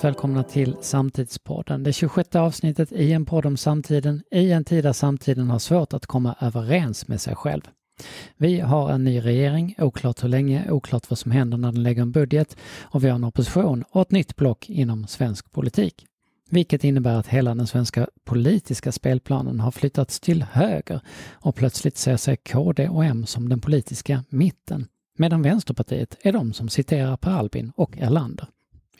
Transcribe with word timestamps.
varmt 0.00 0.14
välkomna 0.14 0.42
till 0.42 0.76
Samtidspodden. 0.80 1.82
Det 1.82 1.92
26 1.92 2.36
avsnittet 2.36 2.92
i 2.92 3.12
en 3.12 3.26
podd 3.26 3.46
om 3.46 3.56
samtiden 3.56 4.22
i 4.30 4.52
en 4.52 4.64
tid 4.64 4.84
där 4.84 4.92
samtiden 4.92 5.50
har 5.50 5.58
svårt 5.58 5.92
att 5.92 6.06
komma 6.06 6.34
överens 6.40 7.08
med 7.08 7.20
sig 7.20 7.34
själv. 7.34 7.62
Vi 8.36 8.60
har 8.60 8.90
en 8.90 9.04
ny 9.04 9.20
regering, 9.20 9.74
oklart 9.78 10.24
hur 10.24 10.28
länge, 10.28 10.70
oklart 10.70 11.10
vad 11.10 11.18
som 11.18 11.30
händer 11.30 11.58
när 11.58 11.72
den 11.72 11.82
lägger 11.82 12.02
en 12.02 12.12
budget 12.12 12.56
och 12.82 13.04
vi 13.04 13.08
har 13.08 13.14
en 13.14 13.24
opposition 13.24 13.84
och 13.90 14.02
ett 14.02 14.10
nytt 14.10 14.36
block 14.36 14.70
inom 14.70 15.06
svensk 15.06 15.52
politik. 15.52 16.06
Vilket 16.50 16.84
innebär 16.84 17.14
att 17.14 17.26
hela 17.26 17.54
den 17.54 17.66
svenska 17.66 18.08
politiska 18.24 18.92
spelplanen 18.92 19.60
har 19.60 19.70
flyttats 19.70 20.20
till 20.20 20.42
höger 20.42 21.00
och 21.32 21.54
plötsligt 21.54 21.96
ser 21.96 22.16
sig 22.16 22.36
KD 22.36 22.88
och 22.88 23.04
M 23.04 23.26
som 23.26 23.48
den 23.48 23.60
politiska 23.60 24.24
mitten. 24.28 24.86
Medan 25.18 25.42
Vänsterpartiet 25.42 26.16
är 26.20 26.32
de 26.32 26.52
som 26.52 26.68
citerar 26.68 27.16
Per 27.16 27.30
Albin 27.30 27.72
och 27.76 27.98
Erlander. 27.98 28.46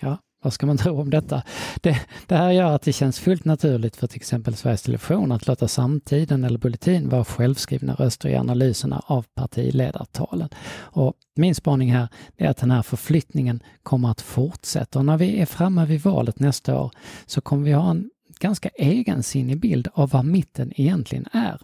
Ja, 0.01 0.19
vad 0.43 0.53
ska 0.53 0.67
man 0.67 0.79
tro 0.79 1.01
om 1.01 1.11
detta? 1.11 1.43
Det, 1.81 2.01
det, 2.27 2.37
här 2.37 2.51
gör 2.51 2.75
att 2.75 2.83
det 2.83 2.93
känns 2.93 3.19
fullt 3.19 3.45
naturligt 3.45 3.97
för 3.97 4.07
till 4.07 4.17
exempel 4.17 4.57
Sveriges 4.57 4.83
Television 4.83 5.33
att 5.33 5.47
låta 5.47 5.69
Samtiden 5.69 6.45
eller 6.45 6.59
Bulletin 6.59 7.09
vara 7.09 7.25
självskrivna 7.25 7.95
röster 7.95 8.29
i 8.29 8.37
analyserna 8.37 9.03
av 9.07 9.27
partiledartalen. 9.35 10.49
Och 10.73 11.15
min 11.37 11.55
spaning 11.55 11.93
här 11.93 12.09
är 12.37 12.49
att 12.49 12.57
den 12.57 12.71
här 12.71 12.83
förflyttningen 12.83 13.63
kommer 13.83 14.11
att 14.11 14.21
fortsätta 14.21 14.99
och 14.99 15.05
när 15.05 15.19
vi 15.19 15.41
är 15.41 15.47
framme 15.47 15.87
vid 15.87 16.01
valet 16.01 16.41
nästa 16.41 16.81
år 16.81 16.91
så 17.27 17.41
kommer 17.41 17.65
vi 17.65 17.73
ha 17.73 17.91
en 17.91 18.11
ganska 18.41 18.69
egensinnig 18.69 19.61
bild 19.61 19.89
av 19.95 20.11
vad 20.11 20.25
mitten 20.25 20.73
egentligen 20.77 21.27
är. 21.33 21.59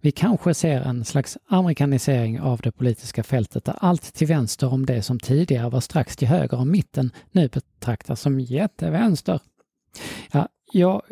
Vi 0.00 0.10
kanske 0.10 0.54
ser 0.54 0.80
en 0.80 1.04
slags 1.04 1.38
amerikanisering 1.46 2.40
av 2.40 2.60
det 2.60 2.72
politiska 2.72 3.22
fältet 3.22 3.64
där 3.64 3.76
allt 3.80 4.14
till 4.14 4.26
vänster 4.26 4.72
om 4.72 4.86
det 4.86 5.02
som 5.02 5.20
tidigare 5.20 5.70
var 5.70 5.80
strax 5.80 6.16
till 6.16 6.28
höger 6.28 6.58
om 6.58 6.70
mitten 6.70 7.10
nu 7.32 7.48
betraktas 7.48 8.20
som 8.20 8.40
jättevänster. 8.40 9.40
Ja, 10.32 10.48
jag 10.72 11.02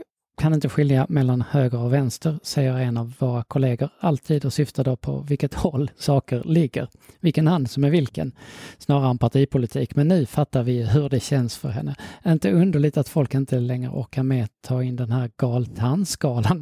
kan 0.42 0.54
inte 0.54 0.68
skilja 0.68 1.06
mellan 1.08 1.42
höger 1.50 1.78
och 1.78 1.92
vänster, 1.92 2.38
säger 2.42 2.76
en 2.78 2.96
av 2.96 3.14
våra 3.18 3.42
kollegor 3.44 3.88
alltid 4.00 4.44
och 4.44 4.52
syftar 4.52 4.84
då 4.84 4.96
på 4.96 5.18
vilket 5.18 5.54
håll 5.54 5.90
saker 5.98 6.42
ligger, 6.44 6.88
vilken 7.20 7.46
hand 7.46 7.70
som 7.70 7.84
är 7.84 7.90
vilken, 7.90 8.32
snarare 8.78 9.10
än 9.10 9.18
partipolitik. 9.18 9.96
Men 9.96 10.08
nu 10.08 10.26
fattar 10.26 10.62
vi 10.62 10.82
hur 10.82 11.08
det 11.08 11.20
känns 11.20 11.56
för 11.56 11.68
henne. 11.68 11.94
Inte 12.26 12.52
underligt 12.52 12.96
att 12.96 13.08
folk 13.08 13.34
inte 13.34 13.60
längre 13.60 13.90
orkar 13.90 14.22
med 14.22 14.44
att 14.44 14.62
ta 14.62 14.82
in 14.82 14.96
den 14.96 15.12
här 15.12 15.30
gal 15.36 15.66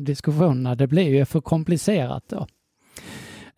diskussionerna. 0.05 0.75
Det 0.75 0.87
blir 0.87 1.09
ju 1.09 1.25
för 1.25 1.41
komplicerat 1.41 2.25
då. 2.29 2.47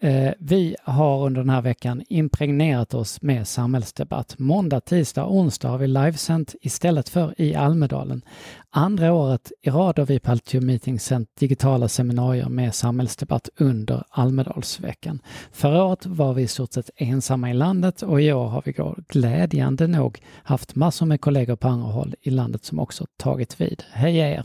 Eh, 0.02 0.32
vi 0.38 0.76
har 0.84 1.26
under 1.26 1.40
den 1.40 1.50
här 1.50 1.62
veckan 1.62 2.02
impregnerat 2.08 2.94
oss 2.94 3.22
med 3.22 3.48
samhällsdebatt. 3.48 4.38
Måndag, 4.38 4.80
tisdag 4.80 5.24
och 5.24 5.36
onsdag 5.36 5.68
har 5.68 5.78
vi 5.78 5.86
livesänt 5.86 6.54
istället 6.60 7.08
för 7.08 7.40
i 7.40 7.54
Almedalen. 7.54 8.22
Andra 8.70 9.12
året 9.12 9.52
i 9.62 9.70
rad 9.70 9.98
har 9.98 10.06
vi 10.06 10.18
på 10.18 10.30
Altium 10.30 10.66
Meeting 10.66 11.00
sänt 11.00 11.28
digitala 11.38 11.88
seminarier 11.88 12.48
med 12.48 12.74
samhällsdebatt 12.74 13.48
under 13.56 14.04
Almedalsveckan. 14.10 15.18
Förra 15.52 15.84
året 15.84 16.06
var 16.06 16.34
vi 16.34 16.42
i 16.42 16.48
stort 16.48 16.72
sett 16.72 16.90
ensamma 16.96 17.50
i 17.50 17.54
landet 17.54 18.02
och 18.02 18.22
i 18.22 18.32
år 18.32 18.48
har 18.48 18.62
vi 18.64 18.74
glädjande 19.08 19.86
nog 19.86 20.18
haft 20.42 20.74
massor 20.74 21.06
med 21.06 21.20
kollegor 21.20 21.56
på 21.56 21.68
andra 21.68 21.88
håll 21.88 22.14
i 22.22 22.30
landet 22.30 22.64
som 22.64 22.78
också 22.78 23.06
tagit 23.16 23.60
vid. 23.60 23.84
Hej 23.92 24.16
er! 24.16 24.44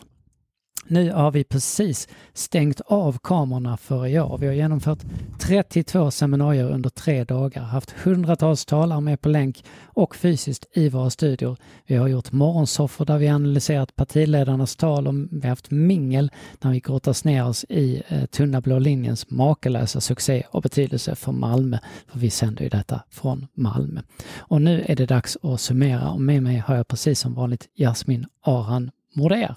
Nu 0.90 1.12
har 1.12 1.32
vi 1.32 1.44
precis 1.44 2.08
stängt 2.34 2.82
av 2.82 3.18
kamerorna 3.24 3.78
för 3.78 4.08
i 4.08 4.20
år. 4.20 4.38
Vi 4.38 4.48
har 4.48 4.54
genomfört 4.54 5.00
32 5.40 6.12
seminarier 6.12 6.72
under 6.72 6.90
tre 6.90 7.24
dagar, 7.24 7.62
haft 7.62 7.92
hundratals 7.92 8.66
talare 8.66 9.02
med 9.02 9.22
på 9.22 9.30
länk 9.30 9.64
och 9.86 10.16
fysiskt 10.16 10.66
i 10.74 10.90
våra 10.90 11.10
studior. 11.10 11.58
Vi 11.86 11.96
har 11.96 12.08
gjort 12.08 12.32
morgonsoffor 12.32 13.06
där 13.06 13.18
vi 13.18 13.28
analyserat 13.28 13.96
partiledarnas 13.96 14.76
tal 14.76 15.08
och 15.08 15.14
vi 15.14 15.42
har 15.42 15.50
haft 15.50 15.72
mingel 15.72 16.32
när 16.62 16.72
vi 16.72 16.80
grottas 16.80 17.24
ner 17.24 17.48
oss 17.48 17.66
i 17.70 18.04
eh, 18.08 18.26
Tunna 18.26 18.62
blå 18.62 18.80
linjens 18.80 19.30
makalösa 19.30 20.02
succé 20.02 20.44
och 20.52 20.62
betydelse 20.62 21.16
för 21.16 21.32
Malmö. 21.32 21.78
För 22.08 22.20
vi 22.20 22.30
sänder 22.30 22.64
ju 22.64 22.70
detta 22.70 23.02
från 23.10 23.48
Malmö. 23.54 24.02
Och 24.38 24.62
nu 24.62 24.84
är 24.88 24.96
det 24.96 25.06
dags 25.06 25.38
att 25.44 25.62
summera 25.62 26.10
och 26.10 26.22
med 26.22 26.44
mig 26.44 26.58
har 26.58 26.76
jag 26.76 26.88
precis 26.88 27.20
som 27.20 27.34
vanligt 27.34 27.70
Jasmin 27.76 28.26
Aran 28.42 28.92
Morer. 29.16 29.56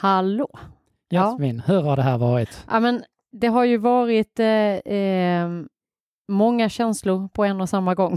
Hallå! 0.00 0.48
Jasmin, 1.10 1.62
ja. 1.66 1.74
hur 1.74 1.82
har 1.82 1.96
det 1.96 2.02
här 2.02 2.18
varit? 2.18 2.64
Ja, 2.70 2.80
men 2.80 3.04
det 3.32 3.46
har 3.46 3.64
ju 3.64 3.76
varit 3.76 4.40
eh, 4.40 4.46
eh, 4.94 5.48
många 6.28 6.68
känslor 6.68 7.28
på 7.28 7.44
en 7.44 7.60
och 7.60 7.68
samma 7.68 7.94
gång. 7.94 8.16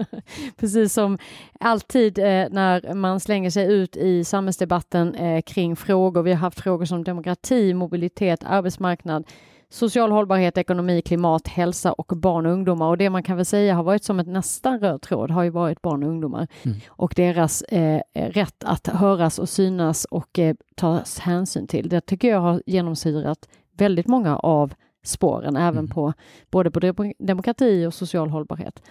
Precis 0.56 0.92
som 0.92 1.18
alltid 1.60 2.18
eh, 2.18 2.46
när 2.50 2.94
man 2.94 3.20
slänger 3.20 3.50
sig 3.50 3.72
ut 3.72 3.96
i 3.96 4.24
samhällsdebatten 4.24 5.14
eh, 5.14 5.42
kring 5.42 5.76
frågor. 5.76 6.22
Vi 6.22 6.30
har 6.30 6.38
haft 6.38 6.60
frågor 6.60 6.84
som 6.84 7.04
demokrati, 7.04 7.74
mobilitet, 7.74 8.44
arbetsmarknad, 8.44 9.24
social 9.70 10.12
hållbarhet, 10.12 10.58
ekonomi, 10.58 11.02
klimat, 11.02 11.48
hälsa 11.48 11.92
och 11.92 12.12
barn 12.16 12.46
och 12.46 12.52
ungdomar. 12.52 12.88
Och 12.88 12.98
det 12.98 13.10
man 13.10 13.22
kan 13.22 13.36
väl 13.36 13.46
säga 13.46 13.74
har 13.74 13.82
varit 13.82 14.04
som 14.04 14.20
ett 14.20 14.26
nästan 14.26 14.80
röd 14.80 15.02
tråd 15.02 15.30
har 15.30 15.42
ju 15.42 15.50
varit 15.50 15.82
barn 15.82 16.02
och 16.02 16.08
ungdomar 16.08 16.48
mm. 16.62 16.78
och 16.88 17.12
deras 17.16 17.62
eh, 17.62 18.00
rätt 18.14 18.64
att 18.64 18.86
höras 18.86 19.38
och 19.38 19.48
synas 19.48 20.04
och 20.04 20.38
eh, 20.38 20.56
tas 20.76 21.18
hänsyn 21.18 21.66
till. 21.66 21.88
Det 21.88 22.00
tycker 22.00 22.28
jag 22.28 22.40
har 22.40 22.62
genomsyrat 22.66 23.48
väldigt 23.72 24.06
många 24.06 24.36
av 24.36 24.74
spåren, 25.04 25.56
även 25.56 25.78
mm. 25.78 25.88
på 25.88 26.12
både 26.50 26.70
på 26.70 27.12
demokrati 27.18 27.86
och 27.86 27.94
social 27.94 28.30
hållbarhet. 28.30 28.82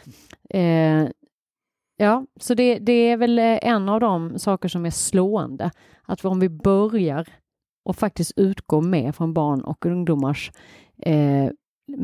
Eh, 0.50 1.08
ja, 1.98 2.26
så 2.40 2.54
det, 2.54 2.80
det 2.80 2.92
är 2.92 3.18
väl 3.18 3.40
eh, 3.40 3.60
en 3.62 3.90
av 3.90 4.00
de 4.00 4.40
saker 4.40 4.70
som 4.70 4.86
är 4.86 4.92
slående, 4.92 5.72
att 6.04 6.26
om 6.26 6.40
vi 6.40 6.50
börjar 6.50 7.28
och 7.88 7.96
faktiskt 7.96 8.32
utgå 8.36 8.82
med 8.82 9.16
från 9.16 9.34
barn 9.34 9.62
och 9.62 9.86
ungdomars 9.86 10.52
eh, 10.98 11.50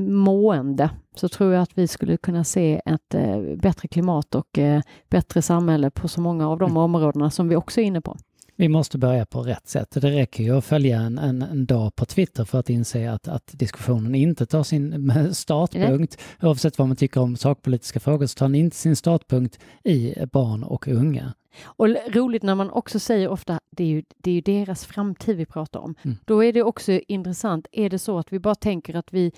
mående 0.08 0.90
så 1.16 1.30
tror 1.30 1.54
jag 1.54 1.62
att 1.62 1.78
vi 1.78 1.88
skulle 1.88 2.18
kunna 2.18 2.44
se 2.44 2.82
ett 2.86 3.14
eh, 3.14 3.40
bättre 3.40 3.88
klimat 3.88 4.36
och 4.36 4.58
eh, 4.58 4.82
bättre 5.10 5.42
samhälle 5.42 5.90
på 5.90 6.08
så 6.08 6.22
många 6.22 6.50
av 6.50 6.60
de 6.60 6.72
mm. 6.72 6.78
områdena 6.78 7.30
som 7.30 7.50
vi 7.50 7.56
också 7.56 7.82
är 7.82 7.86
inne 7.86 8.02
på. 8.02 8.18
Vi 8.64 8.70
måste 8.70 8.98
börja 8.98 9.26
på 9.26 9.42
rätt 9.42 9.68
sätt. 9.68 9.92
Det 9.92 10.12
räcker 10.12 10.44
ju 10.44 10.58
att 10.58 10.66
följa 10.66 11.00
en, 11.00 11.18
en, 11.18 11.42
en 11.42 11.66
dag 11.66 11.96
på 11.96 12.06
Twitter 12.06 12.46
för 12.46 12.60
att 12.60 12.70
inse 12.70 13.12
att, 13.12 13.28
att 13.28 13.52
diskussionen 13.54 14.16
inte 14.16 14.46
tar 14.46 14.64
sin 14.64 15.12
startpunkt, 15.34 16.18
Nej. 16.40 16.50
oavsett 16.50 16.78
vad 16.78 16.88
man 16.88 16.98
tycker 16.98 17.22
om 17.22 17.36
sakpolitiska 17.36 18.00
frågor, 18.00 18.26
så 18.26 18.38
tar 18.38 18.46
den 18.46 18.56
inte 18.56 18.76
sin 18.76 18.96
startpunkt 18.96 19.60
i 19.84 20.16
barn 20.32 20.64
och 20.64 20.88
unga. 20.88 21.34
Och 21.64 21.88
roligt 22.08 22.44
när 22.44 22.56
man 22.56 22.70
också 22.70 23.00
säger 23.00 23.28
ofta, 23.28 23.60
det 23.72 23.84
är 23.84 23.88
ju, 23.88 24.04
det 24.18 24.30
är 24.30 24.36
ju 24.36 24.42
deras 24.42 24.86
framtid 24.86 25.38
vi 25.38 25.46
pratar 25.46 25.80
om. 25.80 25.96
Mm. 26.02 26.18
Då 26.26 26.44
är 26.44 26.54
det 26.54 26.64
också 26.64 26.92
intressant, 26.92 27.68
är 27.72 27.90
det 27.90 28.00
så 28.00 28.18
att 28.18 28.34
vi 28.34 28.40
bara 28.40 28.56
tänker 28.56 28.96
att 28.96 29.14
vi 29.14 29.32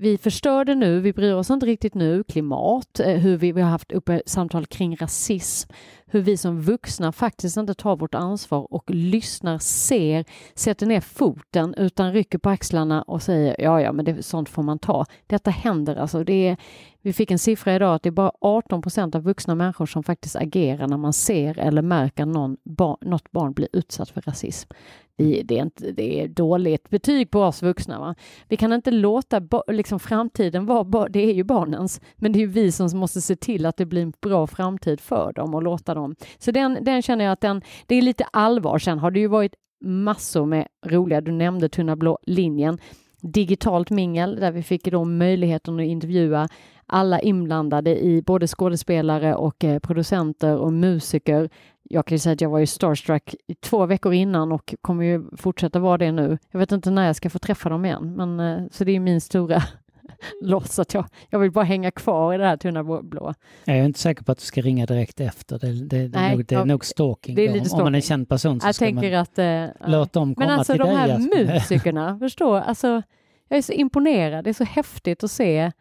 vi 0.00 0.18
förstör 0.18 0.64
det 0.64 0.74
nu, 0.74 1.00
vi 1.00 1.12
bryr 1.12 1.34
oss 1.34 1.50
inte 1.50 1.66
riktigt 1.66 1.94
nu, 1.94 2.24
klimat, 2.24 3.00
eh, 3.00 3.16
hur 3.16 3.36
vi, 3.36 3.52
vi 3.52 3.60
har 3.60 3.70
haft 3.70 3.92
uppe 3.92 4.22
samtal 4.26 4.66
kring 4.66 4.96
rasism, 4.96 5.72
hur 6.06 6.20
vi 6.20 6.36
som 6.36 6.60
vuxna 6.60 7.12
faktiskt 7.12 7.56
inte 7.56 7.74
tar 7.74 7.96
vårt 7.96 8.14
ansvar 8.14 8.72
och 8.72 8.90
lyssnar, 8.90 9.58
ser, 9.58 10.24
sätter 10.54 10.86
ner 10.86 11.00
foten 11.00 11.74
utan 11.74 12.12
rycker 12.12 12.38
på 12.38 12.50
axlarna 12.50 13.02
och 13.02 13.22
säger 13.22 13.56
ja, 13.58 13.80
ja, 13.80 13.92
men 13.92 14.04
det, 14.04 14.22
sånt 14.22 14.48
får 14.48 14.62
man 14.62 14.78
ta. 14.78 15.06
Detta 15.26 15.50
händer 15.50 15.96
alltså. 15.96 16.24
Det 16.24 16.48
är, 16.48 16.56
vi 17.08 17.12
fick 17.12 17.30
en 17.30 17.38
siffra 17.38 17.74
idag 17.74 17.94
att 17.94 18.02
det 18.02 18.08
är 18.08 18.10
bara 18.10 18.32
18 18.40 18.82
procent 18.82 19.14
av 19.14 19.22
vuxna 19.22 19.54
människor 19.54 19.86
som 19.86 20.02
faktiskt 20.02 20.36
agerar 20.36 20.86
när 20.86 20.96
man 20.96 21.12
ser 21.12 21.58
eller 21.58 21.82
märker 21.82 22.26
någon 22.26 22.56
bar, 22.64 22.96
något 23.00 23.30
barn 23.30 23.52
bli 23.52 23.68
utsatt 23.72 24.10
för 24.10 24.20
rasism. 24.20 24.70
Vi, 25.16 25.42
det, 25.42 25.58
är 25.58 25.62
inte, 25.62 25.92
det 25.92 26.22
är 26.22 26.28
dåligt 26.28 26.90
betyg 26.90 27.30
på 27.30 27.40
oss 27.40 27.62
vuxna. 27.62 27.98
Va? 27.98 28.14
Vi 28.48 28.56
kan 28.56 28.72
inte 28.72 28.90
låta 28.90 29.42
liksom 29.68 30.00
framtiden 30.00 30.66
vara, 30.66 31.08
det 31.08 31.20
är 31.20 31.34
ju 31.34 31.44
barnens, 31.44 32.00
men 32.16 32.32
det 32.32 32.38
är 32.38 32.40
ju 32.40 32.46
vi 32.46 32.72
som 32.72 32.98
måste 32.98 33.20
se 33.20 33.36
till 33.36 33.66
att 33.66 33.76
det 33.76 33.86
blir 33.86 34.02
en 34.02 34.12
bra 34.22 34.46
framtid 34.46 35.00
för 35.00 35.32
dem 35.32 35.54
och 35.54 35.62
låta 35.62 35.94
dem. 35.94 36.14
Så 36.38 36.50
den, 36.50 36.78
den 36.84 37.02
känner 37.02 37.24
jag 37.24 37.32
att 37.32 37.40
den, 37.40 37.62
det 37.86 37.94
är 37.94 38.02
lite 38.02 38.24
allvar. 38.24 38.78
Sen 38.78 38.98
har 38.98 39.10
det 39.10 39.20
ju 39.20 39.28
varit 39.28 39.54
massor 39.84 40.46
med 40.46 40.68
roliga, 40.86 41.20
du 41.20 41.32
nämnde 41.32 41.68
Tunna 41.68 41.96
blå 41.96 42.18
linjen, 42.22 42.78
digitalt 43.20 43.90
mingel 43.90 44.36
där 44.40 44.52
vi 44.52 44.62
fick 44.62 44.84
då 44.84 45.04
möjligheten 45.04 45.80
att 45.80 45.86
intervjua 45.86 46.48
alla 46.86 47.20
inblandade 47.20 48.04
i 48.04 48.22
både 48.22 48.46
skådespelare 48.46 49.34
och 49.34 49.64
eh, 49.64 49.78
producenter 49.78 50.56
och 50.56 50.72
musiker. 50.72 51.48
Jag 51.82 52.06
kan 52.06 52.14
ju 52.14 52.18
säga 52.18 52.32
att 52.32 52.40
jag 52.40 52.50
var 52.50 52.58
ju 52.58 52.66
starstruck 52.66 53.34
två 53.60 53.86
veckor 53.86 54.12
innan 54.12 54.52
och 54.52 54.74
kommer 54.80 55.04
ju 55.04 55.24
fortsätta 55.36 55.78
vara 55.78 55.98
det 55.98 56.12
nu. 56.12 56.38
Jag 56.50 56.58
vet 56.58 56.72
inte 56.72 56.90
när 56.90 57.06
jag 57.06 57.16
ska 57.16 57.30
få 57.30 57.38
träffa 57.38 57.68
dem 57.68 57.84
igen, 57.84 58.14
men 58.16 58.40
eh, 58.40 58.64
så 58.70 58.84
det 58.84 58.92
är 58.92 59.00
min 59.00 59.20
stora 59.20 59.62
loss 60.42 60.78
att 60.78 60.94
jag, 60.94 61.04
jag 61.30 61.38
vill 61.38 61.52
bara 61.52 61.64
hänga 61.64 61.90
kvar 61.90 62.34
i 62.34 62.38
det 62.38 62.46
här 62.46 62.56
tunna 62.56 62.84
blå. 63.02 63.34
Jag 63.64 63.76
är 63.76 63.84
inte 63.84 63.98
säker 64.00 64.24
på 64.24 64.32
att 64.32 64.38
du 64.38 64.44
ska 64.44 64.60
ringa 64.60 64.86
direkt 64.86 65.20
efter. 65.20 65.58
Det, 65.58 65.72
det, 65.72 66.08
Nej, 66.08 66.32
är, 66.32 66.36
nog, 66.36 66.46
det 66.46 66.54
är 66.54 66.64
nog 66.64 66.84
stalking. 66.84 67.34
Det 67.34 67.46
är 67.46 67.52
lite 67.52 67.64
stalking. 67.64 67.80
Om 67.80 67.84
man 67.86 67.94
är 67.94 68.00
känd 68.00 68.28
person 68.28 68.60
så 68.60 68.66
jag 68.66 68.74
ska 68.74 68.84
tänker 68.84 69.12
man 69.12 69.20
att, 69.20 69.38
äh, 69.38 69.90
låta 69.90 70.20
dem 70.20 70.34
komma 70.34 70.46
Men 70.46 70.58
alltså 70.58 70.72
till 70.72 70.80
de 70.80 70.88
dig. 70.88 70.96
här 70.96 71.18
musikerna, 71.18 72.18
förstå, 72.20 72.54
alltså 72.54 73.02
jag 73.48 73.58
är 73.58 73.62
så 73.62 73.72
imponerad. 73.72 74.44
Det 74.44 74.50
är 74.50 74.54
så 74.54 74.64
häftigt 74.64 75.24
att 75.24 75.30
se 75.30 75.72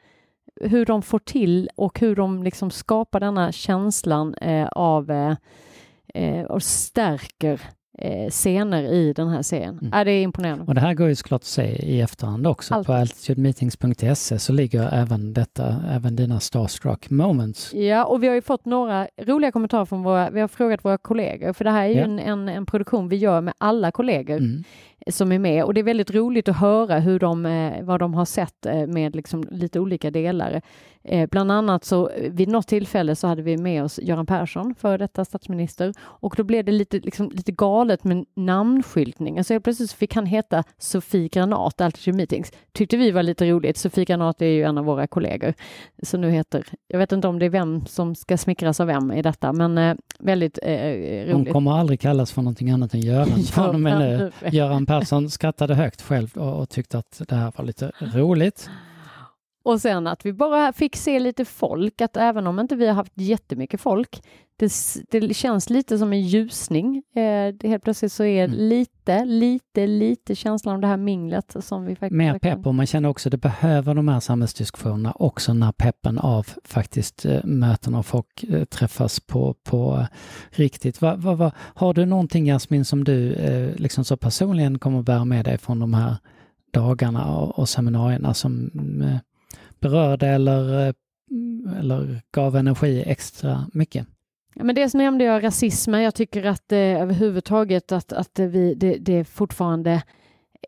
hur 0.62 0.86
de 0.86 1.02
får 1.02 1.20
till 1.20 1.70
och 1.76 2.00
hur 2.00 2.16
de 2.16 2.44
liksom 2.44 2.72
skapar 2.72 3.20
denna 3.20 3.52
känslan 3.52 4.34
eh, 4.34 4.68
av 4.68 5.12
eh, 5.12 5.36
eh, 6.14 6.46
och 6.46 6.64
stärker 6.64 7.54
eh, 7.54 7.60
scener 8.30 8.84
i 8.84 9.14
den 9.14 9.28
här 9.30 9.42
serien. 9.42 9.78
Mm. 9.82 9.90
Ja, 9.94 10.04
det 10.04 10.12
är 10.12 10.24
imponerande. 10.24 10.64
Och 10.68 10.76
det 10.76 10.82
här 10.82 10.94
går 10.94 11.08
ju 11.08 11.16
såklart 11.16 11.42
att 11.42 11.46
se 11.46 11.64
i 11.86 12.02
efterhand 12.02 12.48
också. 12.48 12.74
Allt. 12.74 12.88
På 12.88 12.94
altitudemeetings.se 12.94 14.40
så 14.40 14.54
ligger 14.54 14.94
även 14.94 15.34
detta, 15.34 15.76
även 15.92 16.16
dina 16.16 16.40
starstruck 16.40 17.10
moments. 17.10 17.74
Ja, 17.74 18.06
och 18.06 18.24
vi 18.24 18.28
har 18.28 18.36
ju 18.36 18.42
fått 18.42 18.66
några 18.66 19.08
roliga 19.22 19.52
kommentarer 19.52 19.86
från 19.86 20.04
våra, 20.04 20.30
vi 20.30 20.42
har 20.42 20.48
frågat 20.48 20.86
våra 20.86 20.98
kollegor, 20.98 21.54
för 21.54 21.64
det 21.66 21.72
här 21.72 21.84
är 21.84 21.90
ju 21.90 21.96
Ja. 21.96 22.04
en, 22.04 22.20
en, 22.20 22.50
en 22.50 22.66
produktion 22.66 23.10
vi 23.10 23.16
gör 23.16 23.42
med 23.42 23.54
alla 23.58 23.92
kollegor 23.92 24.38
Mm. 24.38 24.64
Som 25.10 25.32
är 25.32 25.40
med 25.40 25.64
och 25.64 25.74
det 25.74 25.82
är 25.82 25.84
väldigt 25.84 26.12
roligt 26.12 26.50
att 26.50 26.58
höra 26.58 27.00
hur 27.00 27.20
de, 27.20 27.46
eh, 27.46 27.84
vad 27.84 28.00
de 28.00 28.14
har 28.14 28.26
sett 28.26 28.66
eh, 28.66 28.88
med 28.88 29.16
liksom 29.16 29.44
lite 29.52 29.80
olika 29.80 30.12
delar. 30.12 30.62
Eh, 31.10 31.30
bland 31.30 31.52
annat 31.52 31.84
så 31.86 32.12
vid 32.30 32.48
något 32.48 32.68
tillfälle 32.68 33.16
så 33.16 33.28
hade 33.28 33.42
vi 33.42 33.58
med 33.58 33.84
oss 33.84 34.00
Göran 34.04 34.26
Persson, 34.26 34.76
före 34.76 34.98
detta 34.98 35.26
statsminister, 35.26 35.94
och 36.00 36.34
då 36.38 36.44
blev 36.44 36.66
det 36.66 36.72
lite, 36.72 37.00
liksom, 37.00 37.30
lite 37.34 37.52
galet 37.52 38.04
med 38.04 38.26
namnskyltning. 38.36 39.38
Alltså 39.38 39.54
helt 39.54 39.64
plötsligt 39.64 39.92
fick 39.92 40.16
han 40.16 40.26
heta 40.26 40.64
Sofie 40.78 41.28
Granat, 41.28 41.82
Altitude 41.82 42.18
Meetings. 42.18 42.52
Tyckte 42.74 42.98
vi 42.98 43.12
var 43.12 43.24
lite 43.24 43.46
roligt. 43.46 43.78
Sofie 43.78 44.06
Granat 44.06 44.42
är 44.42 44.46
ju 44.46 44.64
en 44.64 44.78
av 44.78 44.86
våra 44.86 45.08
kollegor. 45.08 45.54
Så 46.04 46.18
nu 46.18 46.30
heter, 46.30 46.66
jag 46.88 47.00
vet 47.00 47.12
inte 47.12 47.28
om 47.28 47.40
det 47.40 47.46
är 47.46 47.50
vem 47.50 47.86
som 47.86 48.16
ska 48.16 48.38
smickras 48.38 48.80
av 48.80 48.88
vem 48.88 49.12
i 49.12 49.22
detta, 49.22 49.54
men 49.54 49.98
väldigt 50.20 50.60
eh, 50.64 50.72
Hon 50.72 51.42
roligt. 51.42 51.54
kommer 51.54 51.80
aldrig 51.80 52.00
kallas 52.00 52.32
för 52.32 52.42
någonting 52.42 52.70
annat 52.70 52.94
än 52.94 53.00
Göran 53.00 53.44
från 53.44 53.76
och 53.76 53.82
med 53.82 54.00
nu. 54.00 54.32
Göran 54.52 54.86
Persson 54.86 54.97
skrattade 55.30 55.76
högt 55.76 56.02
själv 56.02 56.38
och, 56.38 56.62
och 56.62 56.70
tyckte 56.70 56.98
att 56.98 57.22
det 57.28 57.36
här 57.36 57.52
var 57.56 57.66
lite 57.66 57.92
roligt. 58.00 58.70
Och 59.68 59.82
sen 59.82 60.08
att 60.08 60.26
vi 60.26 60.34
bara 60.34 60.74
fick 60.74 60.96
se 60.96 61.20
lite 61.20 61.46
folk, 61.46 62.02
att 62.02 62.18
även 62.18 62.48
om 62.48 62.60
inte 62.60 62.76
vi 62.76 62.88
har 62.88 62.94
haft 62.94 63.12
jättemycket 63.16 63.82
folk, 63.82 64.22
det, 64.60 64.72
det 65.12 65.34
känns 65.34 65.70
lite 65.70 65.98
som 65.98 66.14
en 66.14 66.22
ljusning. 66.22 67.04
Eh, 67.16 67.54
det 67.54 67.68
helt 67.68 67.84
plötsligt 67.84 68.12
så 68.12 68.24
är 68.24 68.46
Mm. 68.46 68.58
lite, 68.58 69.26
lite, 69.26 69.88
lite 69.88 70.36
känslan 70.36 70.76
av 70.76 70.82
det 70.82 70.88
här 70.88 70.98
minglet 70.98 71.56
som 71.60 71.86
vi 71.86 71.96
faktiskt... 71.96 72.12
Mer 72.18 72.40
pepp 72.40 72.68
och 72.68 72.76
man 72.76 72.86
känner 72.86 73.10
också 73.10 73.30
att 73.30 73.32
det 73.32 73.38
behöver 73.38 73.96
de 73.96 74.08
här 74.08 74.20
samhällsdiskussionerna 74.20 75.12
också 75.12 75.54
när 75.54 75.72
peppen 75.72 76.20
av 76.20 76.48
faktiskt 76.64 77.26
eh, 77.26 77.44
möten 77.44 77.96
och 77.96 78.06
folk 78.06 78.44
eh, 78.44 78.64
träffas 78.66 79.20
på, 79.20 79.54
på 79.64 79.96
eh, 79.96 80.08
riktigt. 80.50 81.02
Va, 81.02 81.16
va, 81.16 81.36
va, 81.36 81.52
har 81.58 81.94
du 81.94 82.06
någonting 82.06 82.46
Jasmin 82.46 82.86
som 82.86 83.04
du 83.04 83.34
eh, 83.34 83.76
liksom 83.76 84.04
så 84.06 84.18
personligen 84.18 84.80
kommer 84.80 85.02
bära 85.02 85.26
med 85.26 85.46
dig 85.46 85.58
från 85.58 85.80
de 85.80 85.94
här 85.94 86.16
dagarna 86.74 87.36
och, 87.36 87.60
och 87.60 87.70
seminarierna 87.70 88.34
som 88.34 88.72
eh, 89.04 89.18
berörde 89.80 90.28
eller, 90.28 90.88
eh, 90.88 90.94
eller 91.80 92.22
gav 92.32 92.56
energi 92.56 93.04
extra 93.08 93.70
mycket? 93.74 94.08
Ja, 94.56 94.64
men 94.64 94.76
dels 94.76 94.94
nämnde 94.94 95.24
jag 95.24 95.44
rasismen. 95.44 96.02
Jag 96.02 96.16
tycker 96.16 96.46
att 96.46 96.72
eh, 96.72 96.80
överhuvudtaget 96.80 97.92
att, 97.92 98.14
att 98.14 98.40
vi, 98.40 98.74
det, 98.74 98.98
det 98.98 99.26
fortfarande 99.26 100.04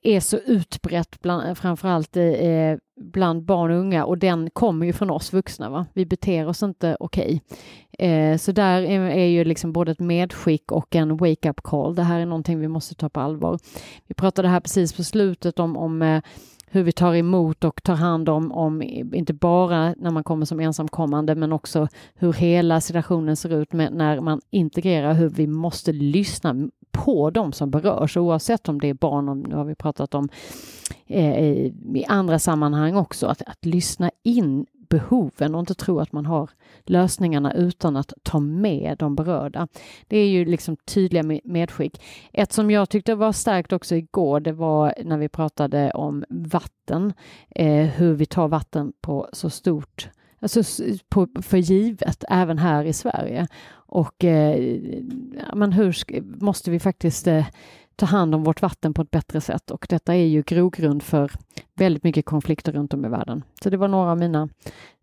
är 0.03 0.19
så 0.19 0.37
utbrett, 0.37 1.21
bland, 1.21 1.57
framförallt 1.57 2.17
eh, 2.17 2.77
bland 2.99 3.43
barn 3.43 3.71
och 3.71 3.77
unga 3.77 4.05
och 4.05 4.17
den 4.17 4.49
kommer 4.49 4.85
ju 4.85 4.93
från 4.93 5.09
oss 5.09 5.33
vuxna. 5.33 5.69
Va? 5.69 5.85
Vi 5.93 6.05
beter 6.05 6.47
oss 6.47 6.63
inte 6.63 6.97
okej. 6.99 7.41
Eh, 7.99 8.37
så 8.37 8.51
där 8.51 8.81
är, 8.81 8.99
är 8.99 9.25
ju 9.25 9.43
liksom 9.43 9.73
både 9.73 9.91
ett 9.91 9.99
medskick 9.99 10.71
och 10.71 10.95
en 10.95 11.17
wake-up 11.17 11.61
call. 11.61 11.95
Det 11.95 12.03
här 12.03 12.19
är 12.19 12.25
någonting 12.25 12.59
vi 12.59 12.67
måste 12.67 12.95
ta 12.95 13.09
på 13.09 13.19
allvar. 13.19 13.59
Vi 14.07 14.15
pratade 14.15 14.47
här 14.47 14.59
precis 14.59 14.93
på 14.93 15.03
slutet 15.03 15.59
om, 15.59 15.77
om 15.77 16.01
eh, 16.01 16.21
hur 16.71 16.83
vi 16.83 16.91
tar 16.91 17.15
emot 17.15 17.63
och 17.63 17.83
tar 17.83 17.95
hand 17.95 18.29
om, 18.29 18.51
om, 18.51 18.81
inte 19.13 19.33
bara 19.33 19.95
när 19.97 20.11
man 20.11 20.23
kommer 20.23 20.45
som 20.45 20.59
ensamkommande, 20.59 21.35
men 21.35 21.53
också 21.53 21.87
hur 22.15 22.33
hela 22.33 22.81
situationen 22.81 23.35
ser 23.35 23.61
ut 23.61 23.73
med, 23.73 23.93
när 23.93 24.21
man 24.21 24.41
integrerar, 24.49 25.13
hur 25.13 25.29
vi 25.29 25.47
måste 25.47 25.91
lyssna 25.91 26.69
på 27.05 27.29
de 27.29 27.53
som 27.53 27.71
berörs, 27.71 28.17
oavsett 28.17 28.69
om 28.69 28.81
det 28.81 28.87
är 28.87 28.93
barn, 28.93 29.29
och 29.29 29.37
nu 29.37 29.55
har 29.55 29.65
vi 29.65 29.75
pratat 29.75 30.15
om 30.15 30.29
eh, 31.07 31.45
i 31.95 32.05
andra 32.07 32.39
sammanhang 32.39 32.95
också, 32.95 33.27
att, 33.27 33.41
att 33.41 33.65
lyssna 33.65 34.11
in 34.23 34.65
behoven 34.89 35.55
och 35.55 35.59
inte 35.59 35.75
tro 35.75 35.99
att 35.99 36.11
man 36.11 36.25
har 36.25 36.49
lösningarna 36.85 37.53
utan 37.53 37.97
att 37.97 38.13
ta 38.23 38.39
med 38.39 38.95
de 38.99 39.15
berörda. 39.15 39.67
Det 40.07 40.17
är 40.17 40.27
ju 40.27 40.45
liksom 40.45 40.75
tydliga 40.75 41.39
medskick. 41.43 42.01
Ett 42.33 42.53
som 42.53 42.71
jag 42.71 42.89
tyckte 42.89 43.15
var 43.15 43.31
starkt 43.31 43.73
också 43.73 43.95
igår, 43.95 44.39
det 44.39 44.51
var 44.51 44.93
när 45.03 45.17
vi 45.17 45.29
pratade 45.29 45.91
om 45.91 46.23
vatten, 46.29 47.13
eh, 47.49 47.85
hur 47.85 48.13
vi 48.13 48.25
tar 48.25 48.47
vatten 48.47 48.93
på 49.01 49.29
så 49.33 49.49
stort 49.49 50.09
Alltså 50.41 50.83
på, 51.09 51.27
för 51.41 51.57
givet 51.57 52.23
även 52.29 52.57
här 52.57 52.83
i 52.83 52.93
Sverige. 52.93 53.47
Och 53.89 54.23
eh, 54.23 54.79
men 55.53 55.73
hur 55.73 55.95
måste 56.43 56.71
vi 56.71 56.79
faktiskt 56.79 57.27
eh, 57.27 57.45
ta 57.95 58.05
hand 58.05 58.35
om 58.35 58.43
vårt 58.43 58.61
vatten 58.61 58.93
på 58.93 59.01
ett 59.01 59.11
bättre 59.11 59.41
sätt? 59.41 59.71
Och 59.71 59.85
detta 59.89 60.15
är 60.15 60.25
ju 60.25 60.41
grogrund 60.41 61.03
för 61.03 61.31
väldigt 61.75 62.03
mycket 62.03 62.25
konflikter 62.25 62.71
runt 62.71 62.93
om 62.93 63.05
i 63.05 63.09
världen. 63.09 63.43
Så 63.63 63.69
det 63.69 63.77
var 63.77 63.87
några 63.87 64.11
av 64.11 64.17
mina 64.17 64.49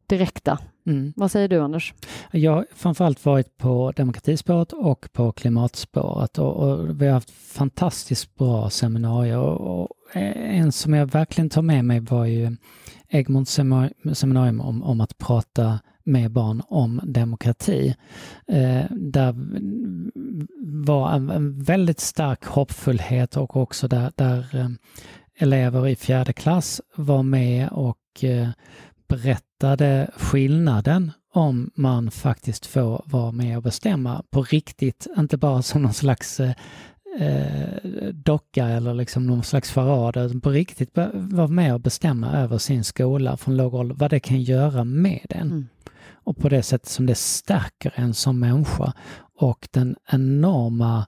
direkta. 0.06 0.58
Mm. 0.86 1.12
Vad 1.16 1.30
säger 1.30 1.48
du 1.48 1.60
Anders? 1.60 1.94
Jag 2.30 2.52
har 2.52 2.66
framförallt 2.74 3.24
varit 3.24 3.58
på 3.58 3.92
demokratispåret 3.96 4.72
och 4.72 5.08
på 5.12 5.32
klimatspåret 5.32 6.38
och, 6.38 6.56
och 6.56 7.02
vi 7.02 7.06
har 7.06 7.14
haft 7.14 7.30
fantastiskt 7.30 8.34
bra 8.36 8.70
seminarier 8.70 9.38
och, 9.38 9.88
en 10.14 10.72
som 10.72 10.94
jag 10.94 11.06
verkligen 11.06 11.50
tar 11.50 11.62
med 11.62 11.84
mig 11.84 12.00
var 12.00 12.24
ju 12.24 12.56
Egmonts 13.08 13.58
semina- 13.58 14.14
seminarium 14.14 14.60
om, 14.60 14.82
om 14.82 15.00
att 15.00 15.18
prata 15.18 15.78
med 16.06 16.30
barn 16.30 16.62
om 16.68 17.00
demokrati. 17.04 17.94
Eh, 18.48 18.84
där 18.90 19.34
var 20.86 21.12
en, 21.12 21.30
en 21.30 21.62
väldigt 21.62 22.00
stark 22.00 22.44
hoppfullhet 22.44 23.36
och 23.36 23.56
också 23.56 23.88
där, 23.88 24.12
där 24.14 24.56
eh, 24.56 24.68
elever 25.38 25.88
i 25.88 25.96
fjärde 25.96 26.32
klass 26.32 26.80
var 26.96 27.22
med 27.22 27.68
och 27.68 28.24
eh, 28.24 28.48
berättade 29.08 30.10
skillnaden 30.16 31.12
om 31.32 31.70
man 31.74 32.10
faktiskt 32.10 32.66
får 32.66 33.02
vara 33.04 33.32
med 33.32 33.56
och 33.56 33.62
bestämma 33.62 34.22
på 34.30 34.42
riktigt, 34.42 35.06
inte 35.18 35.36
bara 35.36 35.62
som 35.62 35.82
någon 35.82 35.94
slags 35.94 36.40
eh, 36.40 36.52
eh 37.20 38.12
docka 38.12 38.66
eller 38.66 38.94
liksom 38.94 39.26
någon 39.26 39.42
slags 39.42 39.70
farad, 39.70 40.16
utan 40.16 40.40
på 40.40 40.50
riktigt 40.50 40.90
vara 41.12 41.48
med 41.48 41.74
och 41.74 41.80
bestämma 41.80 42.32
över 42.32 42.58
sin 42.58 42.84
skola 42.84 43.36
från 43.36 43.56
låg 43.56 43.74
ålder, 43.74 43.96
vad 43.96 44.10
det 44.10 44.20
kan 44.20 44.42
göra 44.42 44.84
med 44.84 45.26
den. 45.28 45.46
Mm. 45.46 45.66
Och 46.26 46.36
på 46.36 46.48
det 46.48 46.62
sättet 46.62 46.88
som 46.88 47.06
det 47.06 47.14
stärker 47.14 47.92
en 47.96 48.14
som 48.14 48.40
människa 48.40 48.92
och 49.38 49.68
den 49.70 49.96
enorma 50.10 51.06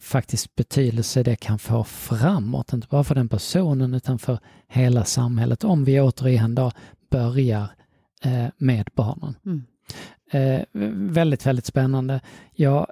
faktiskt 0.00 0.54
betydelse 0.54 1.22
det 1.22 1.36
kan 1.36 1.58
få 1.58 1.84
framåt, 1.84 2.72
inte 2.72 2.88
bara 2.90 3.04
för 3.04 3.14
den 3.14 3.28
personen 3.28 3.94
utan 3.94 4.18
för 4.18 4.38
hela 4.68 5.04
samhället 5.04 5.64
om 5.64 5.84
vi 5.84 6.00
återigen 6.00 6.54
då 6.54 6.72
börjar 7.10 7.68
eh, 8.24 8.46
med 8.56 8.88
barnen. 8.94 9.34
Mm. 9.46 9.64
Eh, 10.30 10.64
väldigt, 11.12 11.46
väldigt 11.46 11.66
spännande. 11.66 12.20
Jag 12.52 12.86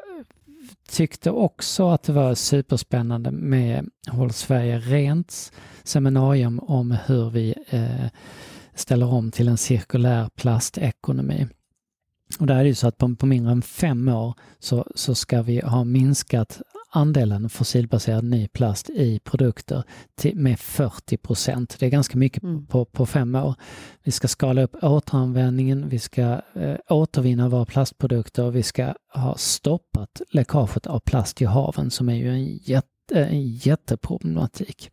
tyckte 0.88 1.30
också 1.30 1.88
att 1.88 2.02
det 2.02 2.12
var 2.12 2.34
superspännande 2.34 3.30
med 3.30 3.88
Håll 4.08 4.32
Sverige 4.32 4.78
Rents 4.78 5.52
seminarium 5.84 6.58
om 6.58 6.96
hur 7.06 7.30
vi 7.30 7.54
eh, 7.68 8.06
ställer 8.78 9.06
om 9.06 9.30
till 9.30 9.48
en 9.48 9.58
cirkulär 9.58 10.28
plastekonomi. 10.36 11.46
Och 12.38 12.46
där 12.46 12.56
är 12.56 12.62
det 12.62 12.68
ju 12.68 12.74
så 12.74 12.88
att 12.88 12.98
på, 12.98 13.16
på 13.16 13.26
mindre 13.26 13.52
än 13.52 13.62
fem 13.62 14.08
år 14.08 14.34
så, 14.58 14.86
så 14.94 15.14
ska 15.14 15.42
vi 15.42 15.60
ha 15.60 15.84
minskat 15.84 16.60
andelen 16.90 17.48
fossilbaserad 17.48 18.24
ny 18.24 18.48
plast 18.48 18.90
i 18.90 19.18
produkter 19.18 19.82
till, 20.14 20.36
med 20.36 20.60
40 20.60 21.16
procent. 21.16 21.76
Det 21.78 21.86
är 21.86 21.90
ganska 21.90 22.18
mycket 22.18 22.42
Mm. 22.42 22.66
på, 22.66 22.84
på 22.84 23.06
fem 23.06 23.34
år. 23.34 23.54
Vi 24.02 24.12
ska 24.12 24.28
skala 24.28 24.62
upp 24.62 24.76
återanvändningen, 24.82 25.88
vi 25.88 25.98
ska 25.98 26.40
eh, 26.54 26.76
återvinna 26.88 27.48
våra 27.48 27.64
plastprodukter 27.64 28.44
och 28.44 28.56
vi 28.56 28.62
ska 28.62 28.94
ha 29.14 29.34
stoppat 29.36 30.20
läckaget 30.30 30.86
av 30.86 31.00
plast 31.00 31.42
i 31.42 31.44
haven 31.44 31.90
som 31.90 32.08
är 32.08 32.14
ju 32.14 32.30
en, 32.30 32.46
jätte, 32.56 33.24
en 33.24 33.42
jätteproblematik. 33.42 34.90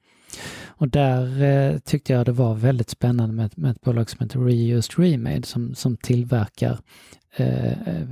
Och 0.77 0.89
där 0.89 1.41
eh, 1.43 1.77
tyckte 1.79 2.13
jag 2.13 2.25
det 2.25 2.31
var 2.31 2.55
väldigt 2.55 2.89
spännande 2.89 3.35
med, 3.35 3.57
med 3.57 3.71
ett 3.71 3.81
bolag 3.81 4.09
som 4.09 4.19
heter 4.19 4.39
Reused 4.39 4.99
Remade 4.99 5.43
som, 5.43 5.75
som 5.75 5.97
tillverkar 5.97 6.79
eh, 7.35 7.71
eh, 7.71 8.07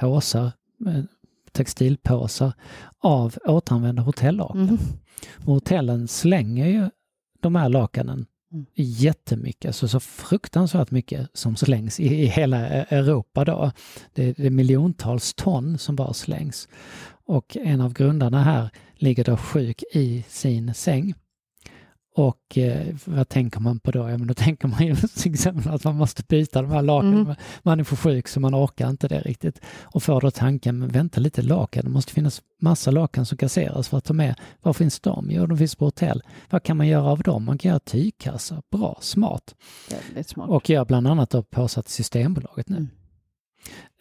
påsar, 0.00 0.52
eh, 0.86 1.04
textilpåsar 1.52 2.52
av 2.98 3.38
återanvända 3.44 4.02
hotellakan. 4.02 4.62
Mm. 4.62 4.78
Och 5.46 5.54
hotellen 5.54 6.08
slänger 6.08 6.66
ju 6.66 6.90
de 7.40 7.54
här 7.54 7.68
lakanen 7.68 8.26
Mm. 8.52 8.66
jättemycket, 8.74 9.76
så, 9.76 9.88
så 9.88 10.00
fruktansvärt 10.00 10.90
mycket 10.90 11.30
som 11.32 11.56
slängs 11.56 12.00
i, 12.00 12.04
i 12.22 12.26
hela 12.26 12.68
E- 12.68 12.86
Europa 12.90 13.44
då. 13.44 13.72
Det, 14.14 14.32
det 14.32 14.46
är 14.46 14.50
miljontals 14.50 15.34
ton 15.34 15.78
som 15.78 15.96
bara 15.96 16.12
slängs. 16.12 16.68
Och 17.26 17.56
en 17.56 17.80
av 17.80 17.92
grundarna 17.92 18.42
här 18.42 18.70
ligger 18.94 19.24
då 19.24 19.36
sjuk 19.36 19.82
i 19.92 20.24
sin 20.28 20.74
säng. 20.74 21.14
Och 22.18 22.58
eh, 22.58 22.94
vad 23.04 23.28
tänker 23.28 23.60
man 23.60 23.80
på 23.80 23.90
då? 23.90 23.98
Ja, 23.98 24.18
men 24.18 24.26
då 24.26 24.34
tänker 24.34 24.68
man 24.68 24.86
ju 24.86 24.96
till 25.16 25.32
exempel 25.34 25.72
att 25.72 25.84
man 25.84 25.96
måste 25.96 26.22
byta 26.22 26.62
de 26.62 26.70
här 26.70 26.82
lakanen. 26.82 27.20
Mm. 27.20 27.36
Man 27.62 27.80
är 27.80 27.84
för 27.84 27.96
sjuk 27.96 28.28
så 28.28 28.40
man 28.40 28.54
orkar 28.54 28.90
inte 28.90 29.08
det 29.08 29.20
riktigt. 29.20 29.60
Och 29.82 30.02
får 30.02 30.20
då 30.20 30.30
tanken, 30.30 30.78
men 30.78 30.88
vänta 30.88 31.20
lite 31.20 31.42
lakan, 31.42 31.84
det 31.84 31.90
måste 31.90 32.12
finnas 32.12 32.42
massa 32.60 32.90
lakan 32.90 33.26
som 33.26 33.38
kasseras 33.38 33.88
för 33.88 33.98
att 33.98 34.04
ta 34.04 34.12
med. 34.12 34.34
Var 34.62 34.72
finns 34.72 35.00
de? 35.00 35.30
Jo, 35.30 35.46
de 35.46 35.58
finns 35.58 35.76
på 35.76 35.84
hotell. 35.84 36.22
Vad 36.50 36.62
kan 36.62 36.76
man 36.76 36.88
göra 36.88 37.04
av 37.04 37.22
dem? 37.22 37.44
Man 37.44 37.58
kan 37.58 37.68
göra 37.68 37.80
tygkassar. 37.80 38.62
Bra, 38.70 38.98
smart. 39.00 39.54
smart. 40.26 40.48
Och 40.48 40.70
jag 40.70 40.86
bland 40.86 41.06
annat 41.06 41.30
då 41.30 41.42
påsatt 41.42 41.88
Systembolaget 41.88 42.68
nu. 42.68 42.86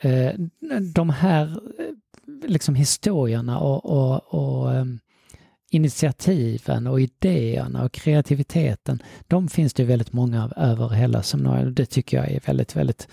Mm. 0.01 0.49
Eh, 0.71 0.79
de 0.93 1.09
här 1.09 1.59
eh, 1.79 2.49
liksom 2.49 2.75
historierna 2.75 3.59
och, 3.59 3.85
och, 3.85 4.33
och 4.33 4.75
ehm, 4.75 4.99
initiativen 5.71 6.87
och 6.87 7.01
idéerna 7.01 7.83
och 7.83 7.91
kreativiteten, 7.91 9.03
de 9.27 9.47
finns 9.47 9.73
det 9.73 9.83
väldigt 9.83 10.13
många 10.13 10.43
av 10.43 10.53
över 10.57 10.89
hela 10.89 11.23
seminariet. 11.23 11.75
Det 11.75 11.85
tycker 11.85 12.17
jag 12.17 12.31
är 12.31 12.39
väldigt, 12.45 12.75
väldigt 12.75 13.07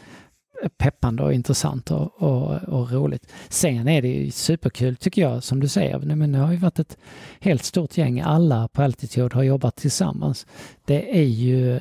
peppande 0.79 1.23
och 1.23 1.33
intressant 1.33 1.91
och, 1.91 2.23
och, 2.23 2.63
och, 2.63 2.93
roligt. 2.93 3.33
Sen 3.49 3.89
är 3.89 4.03
det 4.03 4.09
ju 4.09 4.31
superkul 4.31 4.97
tycker 4.97 5.23
jag, 5.23 5.43
som 5.43 5.61
du 5.61 5.69
säger. 5.69 5.99
Men 5.99 6.33
det 6.33 6.39
har 6.39 6.53
ju 6.53 6.59
varit 6.59 6.79
ett 6.79 6.99
helt 7.41 7.65
stort 7.65 7.99
gäng. 7.99 8.21
Alla 8.21 8.69
på 8.69 8.83
Altitude 8.83 9.35
har 9.35 9.43
jobbat 9.43 9.77
tillsammans. 9.77 10.47
Det 10.85 11.19
är 11.19 11.25
ju 11.25 11.81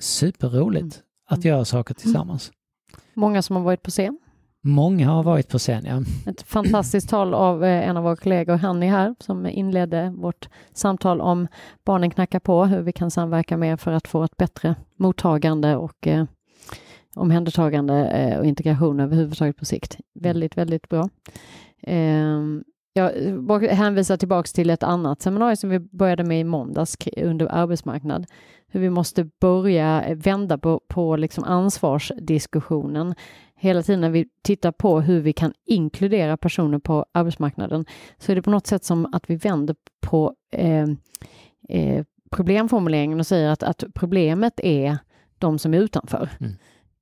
superroligt 0.00 0.82
mm. 0.82 0.94
att 1.26 1.44
göra 1.44 1.64
saker 1.64 1.94
tillsammans. 1.94 2.52
Många 3.14 3.42
som 3.42 3.56
har 3.56 3.62
varit 3.62 3.82
på 3.82 3.90
scen. 3.90 4.18
Många 4.64 5.08
har 5.08 5.22
varit 5.22 5.48
på 5.48 5.58
scen, 5.58 5.84
ja. 5.84 6.02
Ett 6.30 6.42
fantastiskt 6.42 7.08
tal 7.08 7.34
av 7.34 7.64
eh, 7.64 7.88
en 7.88 7.96
av 7.96 8.02
våra 8.02 8.16
kollegor, 8.16 8.56
Hanni 8.56 8.86
här, 8.86 9.14
som 9.20 9.46
inledde 9.46 10.14
vårt 10.16 10.48
samtal 10.72 11.20
om 11.20 11.48
Barnen 11.84 12.10
knackar 12.10 12.40
på, 12.40 12.64
hur 12.64 12.82
vi 12.82 12.92
kan 12.92 13.10
samverka 13.10 13.56
mer 13.56 13.76
för 13.76 13.92
att 13.92 14.08
få 14.08 14.24
ett 14.24 14.36
bättre 14.36 14.74
mottagande 14.96 15.76
och 15.76 16.06
eh, 16.06 16.24
omhändertagande 17.14 18.06
eh, 18.06 18.38
och 18.38 18.46
integration 18.46 19.00
överhuvudtaget 19.00 19.56
på 19.56 19.64
sikt. 19.64 19.96
Väldigt, 20.14 20.56
väldigt 20.56 20.88
bra. 20.88 21.08
Eh, 21.82 22.38
jag 22.92 23.62
hänvisar 23.62 24.16
tillbaks 24.16 24.52
till 24.52 24.70
ett 24.70 24.82
annat 24.82 25.22
seminarium 25.22 25.56
som 25.56 25.70
vi 25.70 25.78
började 25.78 26.24
med 26.24 26.40
i 26.40 26.44
måndags 26.44 26.96
under 27.16 27.46
arbetsmarknad. 27.46 28.26
Hur 28.68 28.80
vi 28.80 28.90
måste 28.90 29.30
börja 29.40 30.14
vända 30.14 30.58
på, 30.58 30.80
på 30.88 31.16
liksom 31.16 31.44
ansvarsdiskussionen 31.44 33.14
hela 33.58 33.82
tiden 33.82 34.00
när 34.00 34.10
vi 34.10 34.28
tittar 34.42 34.72
på 34.72 35.00
hur 35.00 35.20
vi 35.20 35.32
kan 35.32 35.52
inkludera 35.64 36.36
personer 36.36 36.78
på 36.78 37.06
arbetsmarknaden 37.12 37.84
så 38.18 38.32
är 38.32 38.36
det 38.36 38.42
på 38.42 38.50
något 38.50 38.66
sätt 38.66 38.84
som 38.84 39.14
att 39.14 39.30
vi 39.30 39.36
vänder 39.36 39.76
på 40.00 40.34
eh, 40.52 40.86
eh, 41.68 42.04
problemformuleringen 42.30 43.20
och 43.20 43.26
säger 43.26 43.50
att, 43.50 43.62
att 43.62 43.84
problemet 43.94 44.60
är 44.62 44.98
de 45.38 45.58
som 45.58 45.74
är 45.74 45.78
utanför. 45.78 46.28
Mm. 46.40 46.52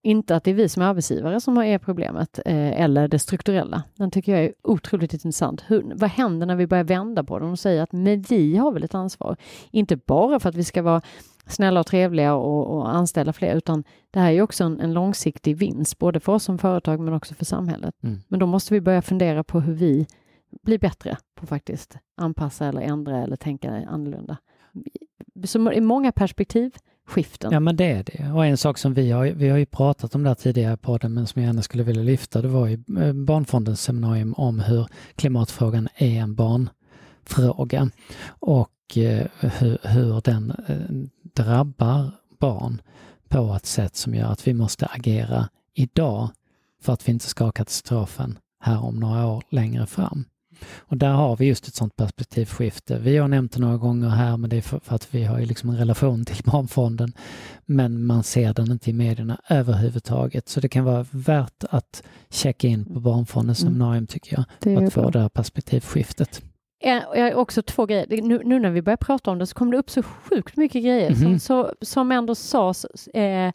Inte 0.03 0.37
att 0.37 0.45
det 0.45 0.51
är 0.51 0.55
vi 0.55 0.69
som 0.69 0.83
är 0.83 0.87
arbetsgivare 0.87 1.41
som 1.41 1.59
är 1.59 1.79
problemet 1.79 2.39
eh, 2.47 2.81
eller 2.81 3.09
det 3.09 3.19
strukturella. 3.19 3.83
Den 3.95 4.11
tycker 4.11 4.33
jag 4.33 4.45
är 4.45 4.53
otroligt 4.63 5.13
intressant. 5.15 5.65
Hur, 5.67 5.93
vad 5.95 6.11
händer 6.11 6.47
när 6.47 6.57
vi 6.57 6.67
börjar 6.67 6.85
vända 6.85 7.25
på 7.25 7.39
den 7.39 7.51
och 7.51 7.59
säga 7.59 7.83
att 7.83 7.93
men 7.93 8.23
vi 8.23 8.57
har 8.57 8.73
väl 8.73 8.85
ett 8.85 8.95
ansvar? 8.95 9.37
Inte 9.71 9.97
bara 9.97 10.41
för 10.41 10.49
att 10.49 10.55
vi 10.55 10.65
ska 10.65 10.83
vara 10.83 11.03
snälla 11.47 11.81
och 11.81 11.87
trevliga 11.87 12.35
och, 12.35 12.77
och 12.77 12.95
anställa 12.95 13.33
fler, 13.33 13.57
utan 13.57 13.85
det 14.11 14.21
här 14.21 14.33
är 14.33 14.43
också 14.43 14.65
en, 14.65 14.81
en, 14.81 14.93
långsiktig 14.93 15.57
vinst, 15.57 15.99
både 15.99 16.21
för 16.21 16.33
oss 16.33 16.45
som 16.45 16.59
företag 16.59 17.01
men 17.01 17.15
också 17.15 17.35
för 17.35 17.45
samhället. 17.45 17.95
Mm. 18.03 18.19
Men 18.29 18.41
då 18.41 18.47
måste 18.47 18.75
vi 18.75 18.81
börja 18.81 19.03
fundera 19.03 19.45
på 19.45 19.61
hur 19.61 19.75
vi 19.75 20.07
blir 20.63 20.79
bättre 20.79 21.17
på 21.35 21.47
faktiskt 21.47 21.97
anpassa 22.17 22.67
eller 22.67 22.81
ändra 22.81 23.23
eller 23.23 23.37
tänka 23.37 23.87
annorlunda. 23.89 24.37
Så 25.45 25.73
i 25.73 25.81
många 25.81 26.13
perspektiv 26.13 26.77
skiften. 27.07 27.53
Ja 27.53 27.61
men 27.61 27.77
det 27.77 27.85
är 27.85 28.05
det. 28.05 28.33
Och 28.33 28.47
en 28.47 28.57
sak 28.57 28.79
som 28.79 28.95
vi 28.95 29.11
har, 29.11 29.27
vi 29.27 29.49
har 29.49 29.59
ju 29.59 29.67
pratat 29.67 30.15
om 30.15 30.23
där 30.23 30.35
tidigare 30.35 30.77
på 30.77 30.87
podden 30.87 31.15
men 31.15 31.27
som 31.27 31.43
jag 31.43 31.49
gärna 31.49 31.63
skulle 31.63 31.83
vilja 31.83 32.03
lyfta 32.03 32.43
det 32.43 32.49
var 32.49 32.67
ju 32.67 32.85
eh, 33.01 33.13
Barnfondens 33.13 33.83
seminarium 33.83 34.35
om 34.35 34.61
hur 34.61 34.87
klimatfrågan 35.17 35.89
är 35.95 36.21
en 36.21 36.35
barnfråga 36.35 37.91
och 38.29 38.97
eh, 38.97 39.27
hur, 39.41 39.89
hur 39.89 40.21
den 40.21 40.53
eh, 40.69 41.09
drabbar 41.37 42.11
barn 42.41 42.83
på 43.29 43.55
ett 43.57 43.67
sätt 43.67 43.97
som 43.97 44.15
gör 44.15 44.33
att 44.33 44.47
vi 44.47 44.55
måste 44.55 44.87
agera 44.87 45.49
idag 45.75 46.31
för 46.83 46.93
att 46.93 47.09
vi 47.09 47.13
inte 47.13 47.27
ska 47.27 47.45
ha 47.45 47.53
katastrofen 47.53 48.39
här 48.61 48.85
om 48.85 48.97
några 49.01 49.27
år 49.27 49.43
längre 49.51 49.87
fram. 49.87 50.25
Och 50.77 50.97
där 50.97 51.13
har 51.13 51.37
vi 51.37 51.47
just 51.47 51.69
ett 51.69 51.75
sådant 51.75 51.97
perspektivskifte. 51.97 52.99
Vi 52.99 53.17
har 53.17 53.29
nämnt 53.29 53.53
det 53.53 53.61
några 53.61 53.77
gånger 53.77 54.09
här, 54.09 54.37
men 54.37 54.51
det 54.51 54.57
är 54.57 54.63
för, 54.63 54.79
för 54.79 54.95
att 54.95 55.15
vi 55.15 55.25
har 55.25 55.39
ju 55.39 55.47
liksom 55.47 55.71
en 55.71 55.77
relation 55.77 56.25
till 56.25 56.45
Barnfonden. 56.45 57.13
Men 57.67 58.07
man 58.07 58.23
ser 58.23 58.55
den 58.55 58.73
inte 58.73 58.91
i 58.91 58.93
medierna 58.93 59.41
överhuvudtaget. 59.49 60.49
Så 60.49 60.61
det 60.61 60.69
kan 60.69 60.85
vara 60.85 61.07
värt 61.11 61.65
att 61.71 62.03
checka 62.31 62.69
in 62.69 62.85
på 62.85 63.01
Barnfondens 63.01 63.63
mm. 63.63 63.73
seminarium 63.73 64.07
tycker 64.07 64.37
jag. 64.37 64.45
För 64.61 64.85
att 64.85 64.93
få 64.93 65.11
det 65.11 65.21
här 65.21 65.29
perspektivskiftet. 65.29 66.43
Jag 66.87 67.25
har 67.25 67.35
också 67.35 67.63
två 67.63 67.87
grejer. 67.87 68.23
Nu, 68.23 68.41
nu, 68.45 68.59
när 68.59 68.71
vi 68.71 68.83
börjar 68.83 68.97
prata 68.97 69.31
om 69.31 69.39
det 69.39 69.47
så 69.47 69.55
kom 69.55 69.71
det 69.71 69.77
upp 69.77 69.91
så 69.91 70.03
sjukt 70.03 70.57
mycket 70.57 70.83
grejer 70.83 71.11
mm 71.11 71.15
-hmm. 71.15 71.23
som, 71.23 71.31
mhm. 71.31 71.39
så, 71.39 71.73
som 71.81 72.13
ändå 72.13 72.35
sades 72.35 73.07
eh, 73.07 73.53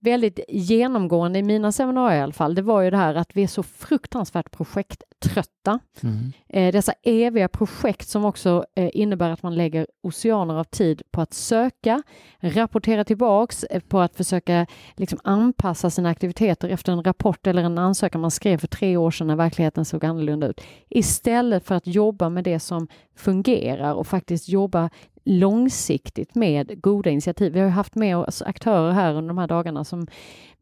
väldigt 0.00 0.40
genomgående 0.48 1.38
i 1.38 1.42
mina 1.42 1.72
seminarier 1.72 2.18
i 2.18 2.22
alla 2.22 2.32
fall, 2.32 2.54
det 2.54 2.62
var 2.62 2.80
ju 2.80 2.90
det 2.90 2.96
här 2.96 3.14
att 3.14 3.36
vi 3.36 3.42
är 3.42 3.46
så 3.46 3.62
fruktansvärt 3.62 4.50
projekttrötta. 4.50 5.78
Mm. 6.02 6.32
Eh, 6.48 6.72
dessa 6.72 6.92
eviga 7.02 7.48
projekt 7.48 8.08
som 8.08 8.24
också 8.24 8.64
eh, 8.74 8.90
innebär 8.92 9.30
att 9.30 9.42
man 9.42 9.54
lägger 9.54 9.86
oceaner 10.02 10.54
av 10.54 10.64
tid 10.64 11.02
på 11.10 11.20
att 11.20 11.34
söka, 11.34 12.02
rapportera 12.40 13.04
tillbaks, 13.04 13.64
eh, 13.64 13.80
på 13.80 14.00
att 14.00 14.16
försöka 14.16 14.66
liksom 14.96 15.18
anpassa 15.24 15.90
sina 15.90 16.08
aktiviteter 16.08 16.68
efter 16.68 16.92
en 16.92 17.04
rapport 17.04 17.46
eller 17.46 17.62
en 17.62 17.78
ansökan 17.78 18.20
man 18.20 18.30
skrev 18.30 18.58
för 18.58 18.68
tre 18.68 18.96
år 18.96 19.10
sedan 19.10 19.26
när 19.26 19.36
verkligheten 19.36 19.84
såg 19.84 20.04
annorlunda 20.04 20.46
ut. 20.46 20.60
Istället 20.88 21.64
för 21.64 21.74
att 21.74 21.86
jobba 21.86 22.28
med 22.28 22.44
det 22.44 22.60
som 22.60 22.88
fungerar 23.16 23.94
och 23.94 24.06
faktiskt 24.06 24.48
jobba 24.48 24.90
långsiktigt 25.28 26.34
med 26.34 26.82
goda 26.82 27.10
initiativ. 27.10 27.52
Vi 27.52 27.60
har 27.60 27.68
haft 27.68 27.94
med 27.94 28.16
oss 28.16 28.42
aktörer 28.42 28.92
här 28.92 29.14
under 29.14 29.28
de 29.28 29.38
här 29.38 29.46
dagarna 29.46 29.84
som 29.84 30.06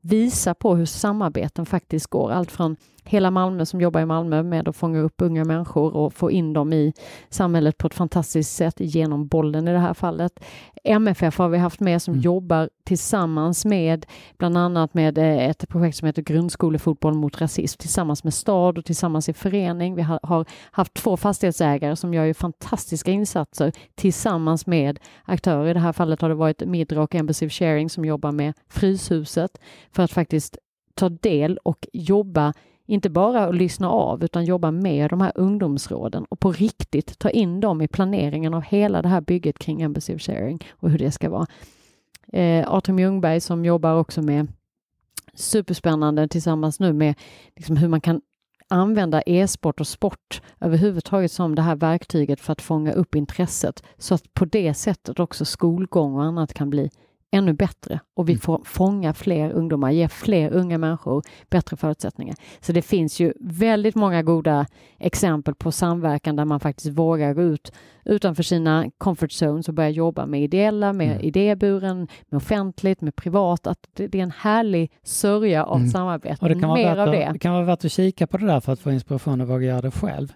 visar 0.00 0.54
på 0.54 0.76
hur 0.76 0.86
samarbeten 0.86 1.66
faktiskt 1.66 2.06
går. 2.06 2.30
Allt 2.30 2.50
från 2.50 2.76
hela 3.04 3.30
Malmö 3.30 3.66
som 3.66 3.80
jobbar 3.80 4.00
i 4.00 4.06
Malmö 4.06 4.42
med 4.42 4.68
att 4.68 4.76
fånga 4.76 4.98
upp 5.00 5.14
unga 5.22 5.44
människor 5.44 5.96
och 5.96 6.14
få 6.14 6.30
in 6.30 6.52
dem 6.52 6.72
i 6.72 6.92
samhället 7.28 7.78
på 7.78 7.86
ett 7.86 7.94
fantastiskt 7.94 8.56
sätt 8.56 8.74
genom 8.78 9.26
bollen 9.26 9.68
i 9.68 9.72
det 9.72 9.78
här 9.78 9.94
fallet. 9.94 10.40
MFF 10.86 11.38
har 11.38 11.48
vi 11.48 11.58
haft 11.58 11.80
med 11.80 12.02
som 12.02 12.14
mm. 12.14 12.22
jobbar 12.22 12.70
tillsammans 12.84 13.64
med 13.64 14.06
bland 14.38 14.58
annat 14.58 14.94
med 14.94 15.18
eh, 15.18 15.48
ett 15.48 15.68
projekt 15.68 15.96
som 15.96 16.06
heter 16.06 16.22
Grundskolefotboll 16.22 17.14
mot 17.14 17.40
rasism 17.40 17.78
tillsammans 17.78 18.24
med 18.24 18.34
stad 18.34 18.78
och 18.78 18.84
tillsammans 18.84 19.28
i 19.28 19.32
förening. 19.32 19.94
Vi 19.94 20.02
har 20.02 20.44
haft 20.70 20.94
två 20.94 21.16
fastighetsägare 21.16 21.96
som 21.96 22.14
gör 22.14 22.32
fantastiska 22.32 23.10
insatser 23.10 23.72
tillsammans 23.94 24.66
med 24.66 24.98
aktörer. 25.24 25.70
I 25.70 25.72
det 25.72 25.80
här 25.80 25.92
fallet 25.92 26.20
har 26.20 26.28
det 26.28 26.34
varit 26.34 26.66
Midra 26.66 27.02
och 27.02 27.14
Embassy 27.14 27.48
Sharing 27.48 27.90
som 27.90 28.04
jobbar 28.04 28.32
med 28.32 28.54
Fryshuset 28.68 29.58
för 29.92 30.02
att 30.02 30.12
faktiskt 30.12 30.58
ta 30.94 31.08
del 31.08 31.58
och 31.62 31.86
jobba 31.92 32.52
inte 32.86 33.10
bara 33.10 33.46
att 33.46 33.54
lyssna 33.54 33.90
av 33.90 34.24
utan 34.24 34.44
jobba 34.44 34.70
med 34.70 35.10
de 35.10 35.20
här 35.20 35.32
ungdomsråden 35.34 36.24
och 36.24 36.40
på 36.40 36.52
riktigt 36.52 37.18
ta 37.18 37.30
in 37.30 37.60
dem 37.60 37.82
i 37.82 37.88
planeringen 37.88 38.54
av 38.54 38.62
hela 38.62 39.02
det 39.02 39.08
här 39.08 39.20
bygget 39.20 39.58
kring 39.58 39.82
Embassy 39.82 40.14
of 40.14 40.20
Sharing 40.20 40.64
och 40.70 40.90
hur 40.90 40.98
det 40.98 41.10
ska 41.10 41.30
vara. 41.30 41.46
Eh, 42.32 42.72
Artem 42.72 42.98
Ljungberg 42.98 43.40
som 43.40 43.64
jobbar 43.64 43.94
också 43.94 44.22
med 44.22 44.48
superspännande 45.34 46.28
tillsammans 46.28 46.80
nu 46.80 46.92
med 46.92 47.14
liksom 47.56 47.76
hur 47.76 47.88
man 47.88 48.00
kan 48.00 48.20
använda 48.68 49.22
e-sport 49.26 49.80
och 49.80 49.86
sport 49.86 50.42
överhuvudtaget 50.60 51.32
som 51.32 51.54
det 51.54 51.62
här 51.62 51.76
verktyget 51.76 52.40
för 52.40 52.52
att 52.52 52.62
fånga 52.62 52.92
upp 52.92 53.14
intresset 53.14 53.82
så 53.98 54.14
att 54.14 54.34
på 54.34 54.44
det 54.44 54.74
sättet 54.74 55.20
också 55.20 55.44
skolgång 55.44 56.14
och 56.14 56.24
annat 56.24 56.54
kan 56.54 56.70
bli 56.70 56.90
ännu 57.30 57.52
bättre 57.52 58.00
och 58.14 58.28
vi 58.28 58.32
mm. 58.32 58.40
får 58.40 58.62
fånga 58.64 59.14
fler 59.14 59.50
ungdomar, 59.50 59.90
ge 59.90 60.08
fler 60.08 60.52
unga 60.52 60.78
människor 60.78 61.22
bättre 61.50 61.76
förutsättningar. 61.76 62.36
Så 62.60 62.72
det 62.72 62.82
finns 62.82 63.20
ju 63.20 63.32
väldigt 63.40 63.94
många 63.94 64.22
goda 64.22 64.66
exempel 64.98 65.54
på 65.54 65.72
samverkan 65.72 66.36
där 66.36 66.44
man 66.44 66.60
faktiskt 66.60 66.98
vågar 66.98 67.34
gå 67.34 67.42
ut 67.42 67.72
utanför 68.04 68.42
sina 68.42 68.90
comfort 68.98 69.32
zones 69.32 69.68
och 69.68 69.74
börja 69.74 69.90
jobba 69.90 70.26
med 70.26 70.42
ideella, 70.42 70.92
med 70.92 71.12
mm. 71.12 71.20
idéburen, 71.20 72.08
med 72.28 72.36
offentligt, 72.36 73.00
med 73.00 73.16
privat. 73.16 73.66
Att 73.66 73.78
det, 73.92 74.14
är 74.14 74.22
en 74.22 74.30
härlig 74.30 74.92
sörja 75.02 75.64
av 75.64 75.76
mm. 75.76 75.90
samarbete. 75.90 76.36
Och 76.40 76.48
det 76.48 76.60
kan, 76.60 76.74
Mer 76.74 76.96
av 76.96 77.10
det. 77.10 77.30
det 77.32 77.38
kan 77.38 77.52
vara 77.52 77.64
värt 77.64 77.84
att 77.84 77.92
kika 77.92 78.26
på 78.26 78.36
det 78.36 78.46
där 78.46 78.60
för 78.60 78.72
att 78.72 78.80
få 78.80 78.92
inspiration 78.92 79.40
och 79.40 79.48
våga 79.48 79.66
göra 79.66 79.80
det 79.80 79.90
själv. 79.90 80.32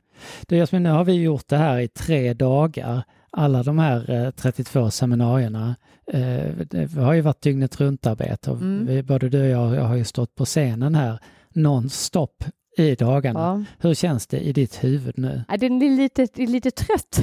Du 0.47 0.57
Jasmin, 0.57 0.83
nu 0.83 0.91
har 0.91 1.05
vi 1.05 1.13
gjort 1.13 1.49
det 1.49 1.57
här 1.57 1.79
i 1.79 1.89
tre 1.89 2.35
dagar 2.35 3.03
alla 3.31 3.63
de 3.63 3.79
här 3.79 4.31
32 4.31 4.81
eh, 4.81 4.89
seminarierna. 4.89 5.77
Eh, 6.07 6.53
det 6.71 6.93
har 6.93 7.13
ju 7.13 7.21
varit 7.21 7.43
dygnet 7.43 7.81
runt 7.81 8.07
arbete. 8.07 8.51
Mm. 8.51 9.07
både 9.07 9.29
du 9.29 9.41
och 9.41 9.49
jag, 9.49 9.75
jag 9.75 9.85
har 9.85 9.97
ju 9.97 10.05
stått 10.05 10.35
på 10.35 10.45
scenen 10.45 10.95
här 10.95 11.19
nonstop 11.55 12.45
i 12.77 12.95
dagarna. 12.95 13.41
Ja. 13.41 13.65
Hur 13.89 13.95
känns 13.95 14.27
det 14.27 14.41
i 14.41 14.53
ditt 14.53 14.85
huvud 14.85 15.19
nu? 15.19 15.43
Ja, 15.49 15.57
det 15.57 15.67
är 15.67 15.97
lite, 15.97 16.27
det 16.35 16.43
är 16.43 16.47
lite 16.47 16.71
trött. 16.71 17.23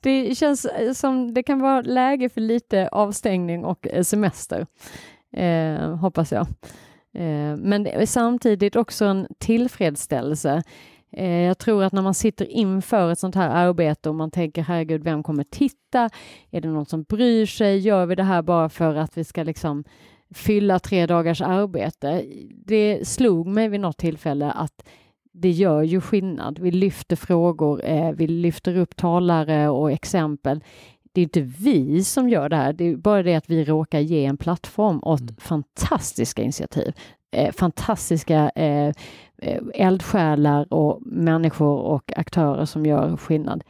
det 0.00 0.38
känns 0.38 0.66
som 0.94 1.34
det 1.34 1.42
kan 1.42 1.60
vara 1.60 1.80
läge 1.80 2.28
för 2.28 2.40
lite 2.40 2.88
avstängning 2.88 3.64
och 3.64 3.86
semester, 4.02 4.66
eh, 5.36 5.96
hoppas 5.96 6.32
jag. 6.32 6.46
Eh, 7.14 7.56
men 7.56 8.06
samtidigt 8.06 8.76
också 8.76 9.04
en 9.04 9.26
tillfredsställelse. 9.38 10.62
Eh, 11.12 11.40
jag 11.40 11.58
tror 11.58 11.84
att 11.84 11.92
när 11.92 12.02
man 12.02 12.14
sitter 12.14 12.44
inför 12.44 13.12
ett 13.12 13.18
sånt 13.18 13.34
här 13.34 13.48
arbete 13.48 14.08
och 14.08 14.14
man 14.14 14.30
tänker 14.30 14.62
herregud, 14.62 15.04
vem 15.04 15.22
kommer 15.22 15.44
titta? 15.44 16.10
Är 16.50 16.60
det 16.60 16.68
någon 16.68 16.86
som 16.86 17.02
bryr 17.02 17.46
sig? 17.46 17.78
Gör 17.78 18.06
vi 18.06 18.14
det 18.14 18.22
här 18.22 18.42
bara 18.42 18.68
för 18.68 18.94
att 18.94 19.16
vi 19.16 19.24
ska 19.24 19.42
liksom 19.42 19.84
fylla 20.34 20.78
tre 20.78 21.06
dagars 21.06 21.40
arbete? 21.40 22.24
Det 22.66 23.08
slog 23.08 23.46
mig 23.46 23.68
vid 23.68 23.80
något 23.80 23.98
tillfälle 23.98 24.50
att 24.50 24.88
det 25.32 25.50
gör 25.50 25.82
ju 25.82 26.00
skillnad. 26.00 26.58
Vi 26.58 26.70
lyfter 26.70 27.16
frågor, 27.16 27.84
eh, 27.84 28.12
vi 28.12 28.26
lyfter 28.26 28.76
upp 28.76 28.96
talare 28.96 29.68
och 29.68 29.92
exempel. 29.92 30.64
Det 31.12 31.20
är 31.20 31.22
inte 31.22 31.40
vi 31.40 32.04
som 32.04 32.28
gör 32.28 32.48
det 32.48 32.56
här, 32.56 32.72
det 32.72 32.84
är 32.84 32.96
bara 32.96 33.22
det 33.22 33.34
att 33.34 33.50
vi 33.50 33.64
råkar 33.64 34.00
ge 34.00 34.24
en 34.24 34.36
plattform 34.36 35.00
åt 35.02 35.20
mm. 35.20 35.36
fantastiska 35.38 36.42
initiativ. 36.42 36.92
Eh, 37.32 37.52
fantastiska 37.52 38.50
eh, 38.54 38.92
eh, 39.38 39.62
eldsjälar 39.74 40.72
och 40.72 40.98
människor 41.06 41.78
och 41.78 42.12
aktörer 42.16 42.64
som 42.64 42.86
gör 42.86 43.16
skillnad. 43.16 43.64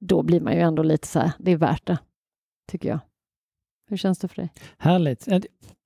Då 0.00 0.22
blir 0.22 0.40
man 0.40 0.52
ju 0.52 0.60
ändå 0.60 0.82
lite 0.82 1.06
så 1.08 1.20
här, 1.20 1.32
det 1.38 1.52
är 1.52 1.56
värt 1.56 1.86
det, 1.86 1.98
tycker 2.70 2.88
jag. 2.88 2.98
Hur 3.88 3.96
känns 3.96 4.18
det 4.18 4.28
för 4.28 4.36
dig? 4.36 4.52
Härligt. 4.78 5.28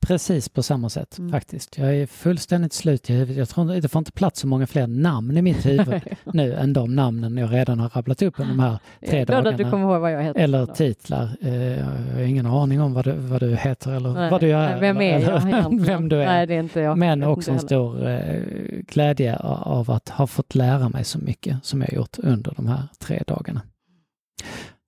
Precis 0.06 0.48
på 0.48 0.62
samma 0.62 0.88
sätt 0.88 1.18
mm. 1.18 1.32
faktiskt. 1.32 1.78
Jag 1.78 1.96
är 1.96 2.06
fullständigt 2.06 2.72
slut 2.72 3.10
i 3.10 3.12
huvudet. 3.12 3.36
Jag 3.36 3.48
tror 3.48 3.80
det 3.80 3.88
får 3.88 3.98
inte 3.98 4.12
plats 4.12 4.40
så 4.40 4.46
många 4.46 4.66
fler 4.66 4.86
namn 4.86 5.36
i 5.36 5.42
mitt 5.42 5.66
huvud 5.66 6.02
nu 6.24 6.54
än 6.54 6.72
de 6.72 6.94
namnen 6.94 7.36
jag 7.36 7.52
redan 7.52 7.80
har 7.80 7.88
rabblat 7.88 8.22
upp 8.22 8.40
under 8.40 8.54
de 8.54 8.60
här 8.60 8.78
tre 9.08 9.18
jag 9.18 9.26
dagarna. 9.26 9.56
du 9.56 9.70
kommer 9.70 9.84
ihåg 9.84 10.00
vad 10.00 10.12
jag 10.12 10.22
heter. 10.22 10.40
Eller 10.40 10.66
titlar. 10.66 11.30
Eh, 11.40 11.78
jag 11.78 11.84
har 11.84 12.20
ingen 12.20 12.46
aning 12.46 12.80
om 12.80 12.92
vad 12.92 13.04
du, 13.04 13.12
vad 13.12 13.40
du 13.40 13.56
heter 13.56 13.92
eller 13.92 14.12
nej, 14.12 14.30
vad 14.30 14.40
du 14.40 14.50
är. 14.50 14.80
Vem 14.80 15.00
är 15.00 15.20
jag? 15.20 15.40
vem 15.80 16.08
du 16.08 16.22
är. 16.22 16.26
Nej, 16.26 16.46
det 16.46 16.54
är 16.54 16.60
inte 16.60 16.80
jag. 16.80 16.98
Men 16.98 17.22
också 17.22 17.50
en 17.50 17.60
stor 17.60 18.08
eh, 18.08 18.42
glädje 18.86 19.36
av 19.36 19.90
att 19.90 20.08
ha 20.08 20.26
fått 20.26 20.54
lära 20.54 20.88
mig 20.88 21.04
så 21.04 21.18
mycket 21.18 21.64
som 21.64 21.80
jag 21.80 21.92
gjort 21.92 22.18
under 22.18 22.52
de 22.56 22.66
här 22.66 22.82
tre 22.98 23.22
dagarna. 23.26 23.60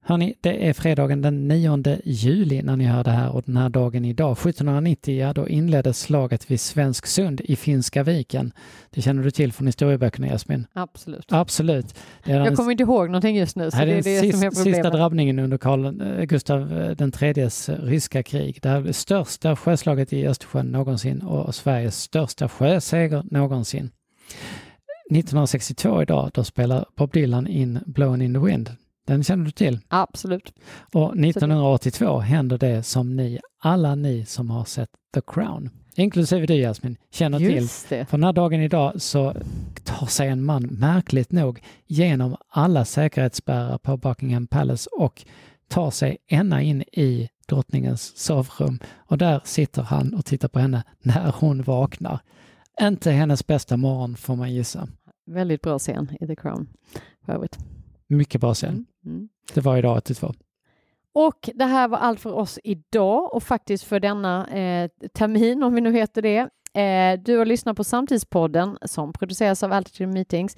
Hörni, 0.04 0.34
det 0.40 0.68
är 0.68 0.72
fredagen 0.72 1.22
den 1.22 1.48
9 1.48 1.98
juli 2.04 2.62
när 2.62 2.76
ni 2.76 2.84
hör 2.84 3.04
det 3.04 3.10
här 3.10 3.30
och 3.30 3.42
den 3.46 3.56
här 3.56 3.68
dagen 3.68 4.04
idag, 4.04 4.32
1790, 4.32 5.14
ja 5.20 5.32
då 5.32 5.48
inleddes 5.48 6.00
slaget 6.00 6.50
vid 6.50 6.60
Svensk 6.60 7.06
Sund 7.06 7.40
i 7.40 7.56
Finska 7.56 8.02
viken. 8.02 8.52
Det 8.90 9.02
känner 9.02 9.22
du 9.22 9.30
till 9.30 9.52
från 9.52 9.66
historieböckerna 9.66 10.26
Jasmin? 10.26 10.66
Absolut. 10.72 11.32
Absolut. 11.32 11.98
Jag 12.24 12.56
kommer 12.56 12.70
inte 12.70 12.82
ihåg 12.82 13.06
någonting 13.06 13.36
just 13.36 13.56
nu. 13.56 13.70
Så 13.70 13.76
det 13.76 13.82
är 13.82 13.86
det 13.96 14.02
sista, 14.02 14.38
som 14.38 14.46
är 14.46 14.50
problemet. 14.50 14.76
Sista 14.76 14.90
drabbningen 14.90 15.38
under 15.38 15.58
Karl 15.58 16.00
eh, 16.00 16.24
Gustav 16.24 16.80
eh, 16.80 16.90
den 16.90 17.12
tredjes 17.12 17.68
ryska 17.68 18.22
krig. 18.22 18.58
Det 18.62 18.68
här 18.68 18.92
största 18.92 19.56
sjöslaget 19.56 20.12
i 20.12 20.26
Östersjön 20.26 20.72
någonsin 20.72 21.22
och 21.22 21.54
Sveriges 21.54 22.00
största 22.00 22.48
sjöseger 22.48 23.24
någonsin. 23.30 23.90
1962 25.10 26.02
idag, 26.02 26.30
då 26.34 26.44
spelar 26.44 26.84
Bob 26.96 27.12
Dylan 27.12 27.46
in 27.46 27.78
Blowing 27.86 28.22
in 28.22 28.34
the 28.34 28.40
Wind. 28.40 28.70
Den 29.06 29.24
känner 29.24 29.44
du 29.44 29.50
till? 29.50 29.80
Absolut. 29.88 30.52
Och 30.92 31.16
1982 31.18 32.18
händer 32.18 32.58
det 32.58 32.82
som 32.82 33.16
ni, 33.16 33.40
alla 33.62 33.94
ni 33.94 34.24
som 34.24 34.50
har 34.50 34.64
sett 34.64 34.90
The 35.14 35.20
Crown, 35.26 35.70
inklusive 35.94 36.46
du 36.46 36.54
Jasmin, 36.54 36.96
känner 37.10 37.38
Just 37.38 37.88
till. 37.88 37.98
Det. 37.98 38.06
För 38.06 38.16
den 38.18 38.24
här 38.24 38.32
dagen 38.32 38.60
idag 38.60 39.02
så 39.02 39.34
tar 39.84 40.06
sig 40.06 40.28
en 40.28 40.44
man 40.44 40.62
märkligt 40.62 41.32
nog 41.32 41.62
genom 41.86 42.36
alla 42.48 42.84
säkerhetsspärrar 42.84 43.78
på 43.78 43.96
Buckingham 43.96 44.46
Palace 44.46 44.90
och 44.92 45.24
tar 45.68 45.90
sig 45.90 46.18
ända 46.28 46.60
in 46.60 46.82
i 46.82 47.28
drottningens 47.48 48.16
sovrum 48.16 48.78
och 48.96 49.18
där 49.18 49.40
sitter 49.44 49.82
han 49.82 50.14
och 50.14 50.24
tittar 50.24 50.48
på 50.48 50.58
henne 50.58 50.84
när 51.02 51.34
hon 51.38 51.62
vaknar. 51.62 52.20
Inte 52.80 53.10
hennes 53.10 53.46
bästa 53.46 53.76
morgon 53.76 54.16
får 54.16 54.36
man 54.36 54.52
gissa. 54.52 54.88
Väldigt 55.26 55.62
bra 55.62 55.78
scen 55.78 56.16
i 56.20 56.26
The 56.26 56.36
Crown 56.36 56.68
för 57.26 57.32
övrigt. 57.32 57.58
Mycket 58.08 58.40
bra 58.40 58.54
scen. 58.54 58.70
Mm. 58.70 58.86
Mm. 59.04 59.28
Det 59.54 59.60
var 59.60 59.76
idag 59.76 59.96
82. 59.96 60.32
Och 61.14 61.50
det 61.54 61.64
här 61.64 61.88
var 61.88 61.98
allt 61.98 62.20
för 62.20 62.32
oss 62.32 62.58
idag 62.64 63.34
och 63.34 63.42
faktiskt 63.42 63.84
för 63.84 64.00
denna 64.00 64.46
eh, 64.46 64.90
termin, 65.14 65.62
om 65.62 65.74
vi 65.74 65.80
nu 65.80 65.92
heter 65.92 66.22
det. 66.22 66.48
Eh, 66.80 67.20
du 67.20 67.36
har 67.36 67.44
lyssnat 67.44 67.76
på 67.76 67.84
Samtidspodden 67.84 68.78
som 68.82 69.12
produceras 69.12 69.62
av 69.62 69.72
Altitude 69.72 70.12
Meetings. 70.12 70.56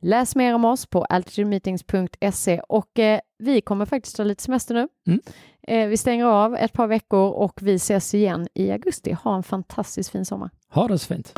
Läs 0.00 0.36
mer 0.36 0.54
om 0.54 0.64
oss 0.64 0.86
på 0.86 1.04
altitudemeetings.se 1.04 2.60
och 2.68 2.98
eh, 2.98 3.20
vi 3.38 3.60
kommer 3.60 3.86
faktiskt 3.86 4.16
ta 4.16 4.24
lite 4.24 4.42
semester 4.42 4.74
nu. 4.74 4.88
Mm. 5.06 5.20
Eh, 5.62 5.88
vi 5.88 5.96
stänger 5.96 6.24
av 6.24 6.56
ett 6.56 6.72
par 6.72 6.86
veckor 6.86 7.30
och 7.30 7.62
vi 7.62 7.74
ses 7.74 8.14
igen 8.14 8.48
i 8.54 8.70
augusti. 8.70 9.12
Ha 9.12 9.36
en 9.36 9.42
fantastiskt 9.42 10.10
fin 10.10 10.24
sommar. 10.24 10.50
Ha 10.68 10.88
det 10.88 10.98
så 10.98 11.14
fint. 11.14 11.32